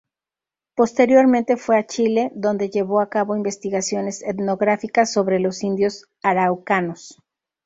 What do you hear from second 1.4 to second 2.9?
fue a Chile, donde